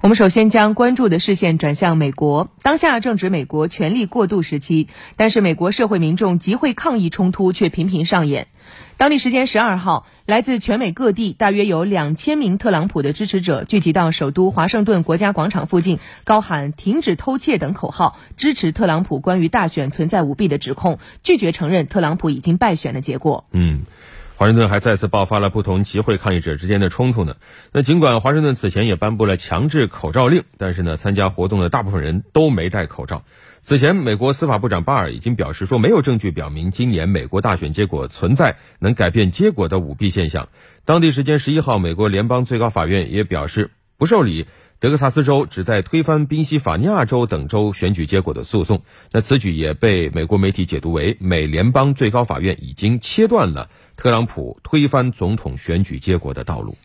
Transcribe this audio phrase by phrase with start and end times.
[0.00, 4.86] 我们首先将关注的视线转向美国，当下正值美国权力过渡时期，
[5.16, 8.46] 但是美国社会民众集会抗议冲突却频频上演。
[8.96, 23.46] 当地时间十二号，来自全美各地大约有两千名特朗普的支持者聚集到首都华盛顿国家广场附近，高喊“停止偷窃”等口号，支持特朗普关于大选存在舞弊的指控，拒绝承认特朗普已经败选的结果。
[23.50, 23.80] 嗯。
[24.38, 27.34] 华盛顿还再次爆发了不同集会抗议者之间的冲突呢。
[27.72, 33.24] 那尽管华盛顿此前也颁布了强制口罩令，但是呢，参加活动的大部分人都没戴口罩。
[33.62, 40.48] 此前，美国司法部长巴尔已经表示说，没有证据表明今年美国大选结果存在能改变结果的舞弊现象。
[40.84, 44.46] 当地时间十一号，美国联邦最高法院也表示不受理
[44.78, 48.82] 德克萨斯州旨在推翻宾夕法尼亚州等州选举结果的诉讼。
[49.10, 53.68] 那此举也被美国媒体解读为美联邦最高法院已经切断了。
[53.98, 56.78] 特朗普推翻总统选举结果的道路。